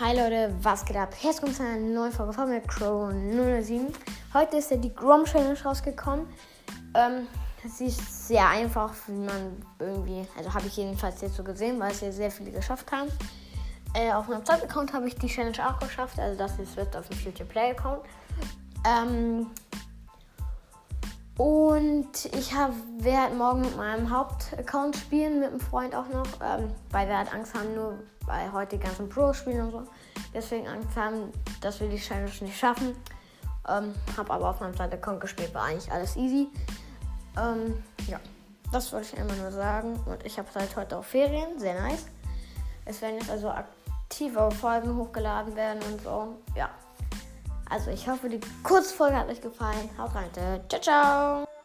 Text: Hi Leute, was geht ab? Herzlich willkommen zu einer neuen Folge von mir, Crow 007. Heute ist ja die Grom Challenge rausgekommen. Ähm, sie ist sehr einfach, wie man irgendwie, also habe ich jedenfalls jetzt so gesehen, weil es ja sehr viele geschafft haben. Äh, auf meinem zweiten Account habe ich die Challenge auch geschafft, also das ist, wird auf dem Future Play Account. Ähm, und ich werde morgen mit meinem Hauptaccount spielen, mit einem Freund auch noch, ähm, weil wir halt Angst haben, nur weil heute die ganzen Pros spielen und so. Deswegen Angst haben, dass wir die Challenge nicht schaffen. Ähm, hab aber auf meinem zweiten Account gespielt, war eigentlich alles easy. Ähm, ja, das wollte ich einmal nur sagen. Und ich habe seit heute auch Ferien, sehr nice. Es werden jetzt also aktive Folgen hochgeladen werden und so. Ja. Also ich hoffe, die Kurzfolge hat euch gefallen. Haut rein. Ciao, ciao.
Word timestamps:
Hi 0.00 0.16
Leute, 0.16 0.54
was 0.62 0.84
geht 0.84 0.96
ab? 0.96 1.12
Herzlich 1.20 1.42
willkommen 1.42 1.54
zu 1.54 1.62
einer 1.64 1.80
neuen 1.80 2.12
Folge 2.12 2.32
von 2.32 2.48
mir, 2.48 2.60
Crow 2.60 3.10
007. 3.10 3.88
Heute 4.32 4.58
ist 4.58 4.70
ja 4.70 4.76
die 4.76 4.94
Grom 4.94 5.24
Challenge 5.24 5.60
rausgekommen. 5.60 6.28
Ähm, 6.94 7.26
sie 7.66 7.86
ist 7.86 8.28
sehr 8.28 8.48
einfach, 8.48 8.94
wie 9.08 9.18
man 9.18 9.60
irgendwie, 9.80 10.24
also 10.36 10.54
habe 10.54 10.68
ich 10.68 10.76
jedenfalls 10.76 11.20
jetzt 11.20 11.34
so 11.34 11.42
gesehen, 11.42 11.80
weil 11.80 11.90
es 11.90 12.00
ja 12.00 12.12
sehr 12.12 12.30
viele 12.30 12.52
geschafft 12.52 12.92
haben. 12.92 13.10
Äh, 13.92 14.12
auf 14.12 14.28
meinem 14.28 14.44
zweiten 14.44 14.66
Account 14.66 14.92
habe 14.92 15.08
ich 15.08 15.16
die 15.16 15.26
Challenge 15.26 15.58
auch 15.68 15.80
geschafft, 15.80 16.20
also 16.20 16.38
das 16.38 16.56
ist, 16.60 16.76
wird 16.76 16.96
auf 16.96 17.08
dem 17.08 17.18
Future 17.18 17.48
Play 17.48 17.72
Account. 17.72 18.02
Ähm, 18.86 19.48
und 21.38 22.24
ich 22.24 22.52
werde 22.52 23.34
morgen 23.36 23.60
mit 23.60 23.76
meinem 23.76 24.10
Hauptaccount 24.10 24.96
spielen, 24.96 25.38
mit 25.38 25.50
einem 25.50 25.60
Freund 25.60 25.94
auch 25.94 26.08
noch, 26.08 26.26
ähm, 26.42 26.68
weil 26.90 27.06
wir 27.06 27.16
halt 27.16 27.32
Angst 27.32 27.54
haben, 27.54 27.76
nur 27.76 27.94
weil 28.26 28.52
heute 28.52 28.76
die 28.76 28.82
ganzen 28.82 29.08
Pros 29.08 29.36
spielen 29.36 29.66
und 29.66 29.70
so. 29.70 29.84
Deswegen 30.34 30.66
Angst 30.66 30.96
haben, 30.96 31.32
dass 31.60 31.78
wir 31.80 31.88
die 31.88 31.96
Challenge 31.96 32.30
nicht 32.40 32.58
schaffen. 32.58 32.96
Ähm, 33.68 33.94
hab 34.16 34.30
aber 34.32 34.50
auf 34.50 34.58
meinem 34.58 34.74
zweiten 34.74 34.94
Account 34.94 35.20
gespielt, 35.20 35.54
war 35.54 35.62
eigentlich 35.66 35.92
alles 35.92 36.16
easy. 36.16 36.48
Ähm, 37.40 37.84
ja, 38.08 38.18
das 38.72 38.92
wollte 38.92 39.14
ich 39.14 39.20
einmal 39.20 39.36
nur 39.36 39.52
sagen. 39.52 39.94
Und 40.06 40.26
ich 40.26 40.38
habe 40.40 40.48
seit 40.52 40.74
heute 40.74 40.98
auch 40.98 41.04
Ferien, 41.04 41.56
sehr 41.56 41.80
nice. 41.80 42.06
Es 42.84 43.00
werden 43.00 43.16
jetzt 43.16 43.30
also 43.30 43.48
aktive 43.50 44.50
Folgen 44.50 44.96
hochgeladen 44.96 45.54
werden 45.54 45.80
und 45.84 46.02
so. 46.02 46.36
Ja. 46.56 46.68
Also 47.70 47.90
ich 47.90 48.08
hoffe, 48.08 48.28
die 48.28 48.40
Kurzfolge 48.62 49.16
hat 49.16 49.28
euch 49.28 49.40
gefallen. 49.40 49.90
Haut 49.98 50.14
rein. 50.14 50.30
Ciao, 50.68 50.80
ciao. 50.80 51.57